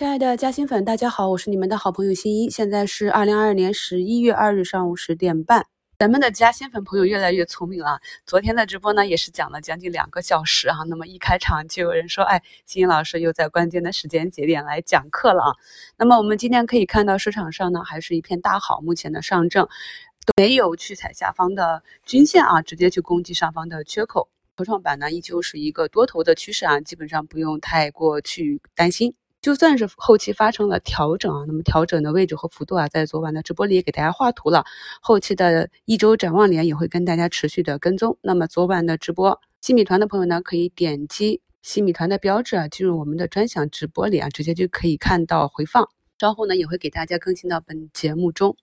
[0.00, 2.48] 亲爱的嘉兴粉，大家好，我是你们的好朋友新一。
[2.48, 5.66] 现在是二零二二年十一月二日上午十点半。
[5.98, 8.00] 咱们的嘉兴粉朋友越来越聪明了。
[8.24, 10.78] 昨天的直播呢，也是讲了将近两个小时啊。
[10.88, 15.52] 那么一开场就有人说，哎，新一老师又在关键的时间节点来讲课了啊。
[15.98, 18.80] 那么我们今天可以看到市场上呢，还是一片大好。
[18.80, 19.68] 目前的上证
[20.38, 24.30] 没有去踩下方的均线啊，直接去攻击上方的缺口。
[24.56, 29.14] 科创板呢，依旧是一个多头的趋势啊，基本上不用太过去担心。
[29.42, 34.64] 就算是后期发生了调整啊，那么调整的位置和幅度啊，在昨晚的直播里也给大家画图了。
[35.00, 38.18] 后期的一周展望联也会跟大家持续的跟踪。
[38.20, 45.88] 那么昨晚的直播，新米团的朋友呢，可以点击新米团的标志啊，进入我们的专享直播里啊，直接就可以看到回放。
[46.18, 48.56] 稍后呢，也会给大家更新到本节目中。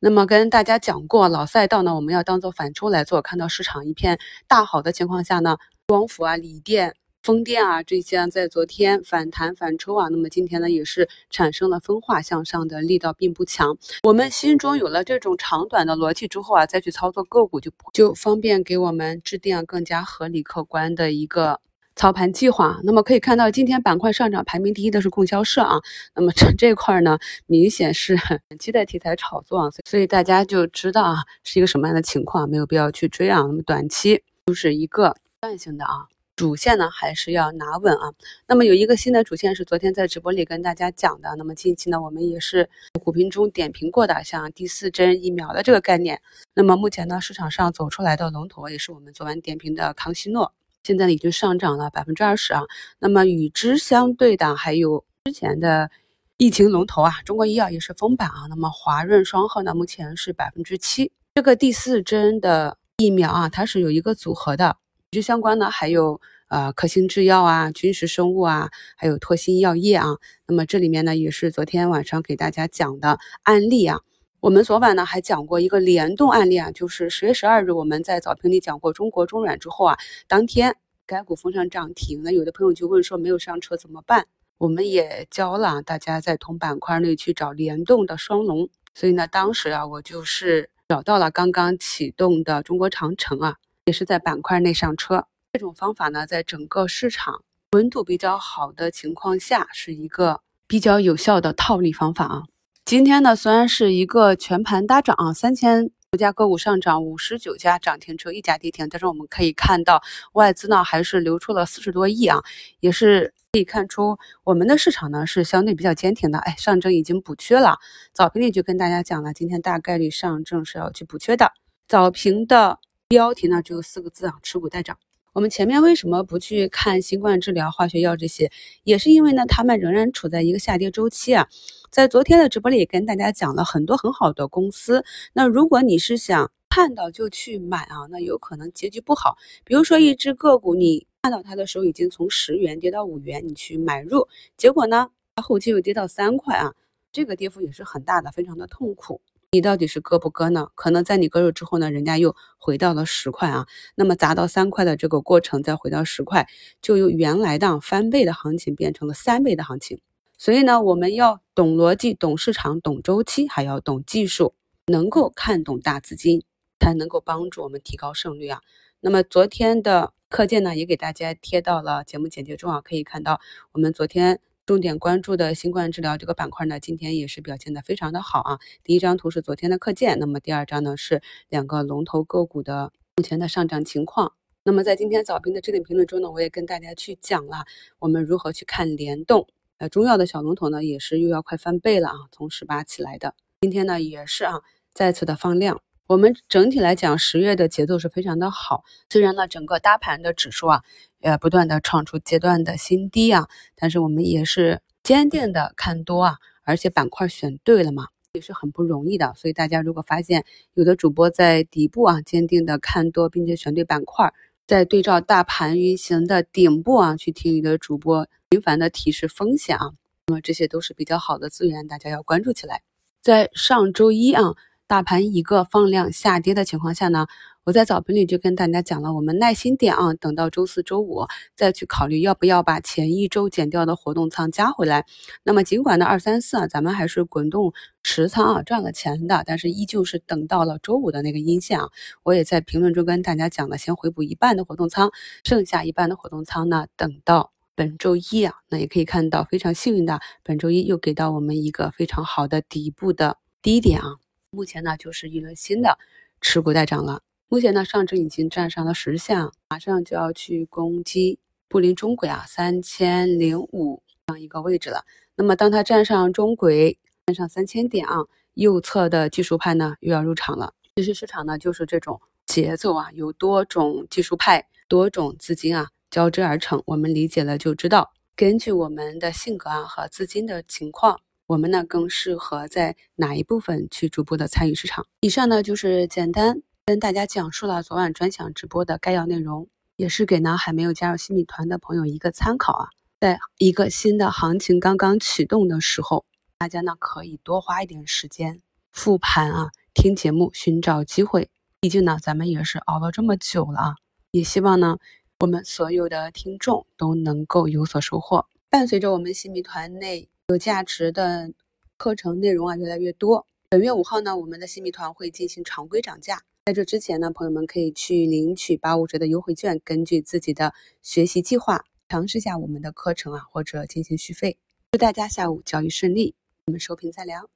[0.00, 3.22] 那么跟大家讲过，老赛道呢，我们要当做反抽来做。
[3.22, 6.96] 看到市场一片大好的情况下呢，光伏啊、锂电。
[7.24, 13.78] 风电啊，这些在昨天反弹反抽啊，那么今天呢也是产生了分化向上的力道并不强。
[14.02, 21.58] 我们心中有了这种长短的逻辑之后啊，再去操作个股就就方便给我们制定更加合理客观的一个
[21.96, 22.78] 操盘计划。
[22.84, 25.80] 那么可以看到，今天板块上涨排名第一的是供销社啊，
[26.14, 33.38] 那么这这块呢明显是短期的题材炒作啊，所以大家就知道啊是一个什么样的情况，没有必要去追啊。
[33.40, 36.04] 那么短期就是一个惯性的啊。
[36.36, 38.12] 主线呢还是要拿稳啊。
[38.48, 41.34] 那么有一个新的主线是昨天在直播里跟大家讲的。
[41.36, 42.68] 那么近期呢，我们也是
[43.04, 46.20] 股评中点评过的，像第四针疫苗的这个概念。
[46.54, 52.62] 那么目前呢，市场上走出来的龙头也是我们昨晚点评的康希诺，现在已经上涨了百分之二十啊。
[52.98, 55.90] 那么与之相对的还有之前的
[56.36, 58.46] 疫情龙头啊，中国医药也是封板啊。
[58.50, 61.12] 那么华润双鹤呢，目前是百分之七。
[61.36, 64.76] 这个第四针的疫苗啊，它是有一个组合的。
[65.14, 70.16] 与之相关的还有呃科兴制药啊、军事生物啊，还有拓新药业啊。
[70.48, 74.00] 那么这里面呢，也是昨天晚上给大家讲的案例啊。
[74.40, 80.74] 我们昨晚呢还讲过一个联动案例啊，就是十月十二日我们在早评里讲过中国中软之后啊，当天
[81.06, 82.24] 该股封上涨停。
[82.24, 84.26] 那有的朋友就问说没有上车怎么办？
[84.58, 88.68] 我们也教了大家在同板块内去找联动的双龙。
[88.92, 93.58] 所以呢，当时啊我就是找到了刚刚启动的中国长城啊。
[93.86, 102.44] 也是在板块内上车，这种方法呢，在整个市场温度比较好的情况下，是一个比较有效的套利方法啊。
[102.86, 110.02] 今天呢，虽然是一个全盘大涨啊，三千多家个股上涨，五十九家涨停，只有一家跌停，但是我们可以看到
[110.32, 112.42] 外资呢还是流出了四十多亿啊，
[112.80, 116.38] 也是可以看出我们的市场呢是相对比较坚挺的。
[116.38, 117.76] 哎，上证已经补缺了，
[118.14, 121.52] 早评里就跟大家讲了，今天大概率上证是要去补缺的。
[121.86, 122.78] 早评的。
[123.08, 124.98] 标题呢只有四个字啊，持股待涨。
[125.32, 128.52] 我们前面为什么不去看新冠治疗、化学药这些，
[128.84, 131.48] 也是因为呢，他们仍然处在一个下跌周期啊。
[131.90, 139.36] 在昨天的直播里跟大家讲了很多很好的公司，那如果你是想看到就去买啊，那有可能结局不好。
[139.64, 146.74] 比如说一只个股，你看到它的时候已经从十元跌到五元，你去买入，结果呢，它后期又跌到三块啊，
[147.10, 149.20] 这个跌幅也是很大的，非常的痛苦。
[149.54, 150.66] 你到底是割不割呢？
[150.74, 153.68] 可能在你割肉之后呢，人家又回到了十块啊。
[153.94, 156.48] 那么砸到三块的这个过程，再回到十块，
[156.82, 160.00] 就由原来的翻倍的行情变成了三倍的行情。
[160.36, 164.56] 所以呢，我们要懂逻辑、懂市场、懂周期，还要懂技术，
[164.86, 166.42] 能够看懂大资金，
[166.80, 168.60] 才能够帮助我们提高胜率啊。
[168.98, 174.40] 那么昨天的课件呢，也给大家贴到了节目简介中啊，可以看到我们昨天。
[174.66, 178.58] 重点关注的新冠治疗这个板块呢，今天也是表现的非常的好啊。
[178.82, 181.20] 第一张图是昨天的课件，那么第二张呢是
[181.50, 184.32] 两个龙头个股的目前的上涨情况。
[184.62, 187.66] 那么在今天早评的置顶评论中呢，我也跟大家去讲了
[187.98, 189.46] 我们如何去看联动。
[189.76, 194.62] 呃，中药的小龙头呢也是又要快翻倍了啊，从十八起来的，今天呢也是啊
[194.94, 195.82] 再次的放量。
[196.06, 198.84] 我们整体来讲，十月的节奏是非常的好。
[199.08, 200.82] 虽然呢，整个大盘的指数啊，
[201.22, 209.32] 呃，不断的创出阶段的新低啊，但是我们也是坚定的看多啊，而且板块选对了嘛，也是很不容易的。
[209.34, 210.44] 所以大家如果发现
[210.74, 214.30] 有的主播在底部啊，坚定的看多，并且选对板块，
[214.66, 219.92] 在对照大盘运行的顶部啊，去听你的主播频繁的提示风险啊，
[220.26, 222.82] 那么这些都是比较好的资源，大家要关注起来。
[223.22, 224.54] 在上周一啊。
[224.86, 227.26] 大盘一个放量下跌的情况下呢，
[227.64, 231.26] 我在早评里就跟大家讲了，我们耐心点啊，等到周四周五
[231.56, 235.06] 再去考虑要不要把前一周减掉的活动仓加回来。
[235.42, 237.72] 那么尽管呢二三四啊，咱们还是滚动
[238.02, 241.88] 持仓啊，赚了钱的，但是依旧是等到了周五的那个阴线啊。
[242.22, 245.10] 我也在评论中跟大家讲了，先回补一半的活动仓，
[245.44, 254.16] 剩下一半的活动仓呢，等到本周一啊，那也可以看到非常幸运的，本周一又给到我们一个非常好的底部的低点啊。
[254.54, 255.98] 目前呢，就是一轮新的
[256.40, 257.20] 持股待涨了。
[257.48, 265.04] 目前呢，上证已经站上了十日线，马上就要去攻击布林中轨啊三千零五这样一个位置了。
[265.34, 266.96] 那么当它站上中轨，
[267.26, 268.18] 站上三千点啊，
[268.54, 270.72] 右侧的技术派呢又要入场了。
[270.96, 276.80] 其实市场呢就是这种节奏啊，有多种技术派，多种资金啊交织而成。
[276.86, 281.20] 我们理解了就知道，根据我们的性格啊和资金的情况。
[281.54, 285.06] 我们呢更适合在哪一部分去逐步的参与市场？
[285.20, 292.88] 以上呢就是简单跟大家讲述了昨晚专享直播的概要内容，也是给呢还没有加入新米团的朋友一个参考啊。
[293.20, 296.24] 在一个新的行情刚刚启动的时候，
[296.58, 298.60] 大家呢可以多花一点时间
[298.90, 301.48] 复盘啊，听节目，寻找机会。
[301.80, 303.94] 毕竟呢咱们也是熬了这么久了啊，
[304.32, 304.98] 也希望呢
[305.38, 308.48] 我们所有的听众都能够有所收获。
[308.68, 310.28] 伴随着我们新米团内。
[310.48, 311.50] 有价值的
[311.96, 313.46] 课程内容啊越来越多。
[313.70, 316.42] 本月五号呢，我们的新米团会进行常规涨价。
[316.66, 324.58] 在这之前呢，朋友们可以去领取八五折的优惠券，根据自己的学习计划尝试下我们的课程啊，或者进行续费。
[324.92, 326.34] 祝大家下午交易顺利，
[326.66, 327.48] 我们收评再聊。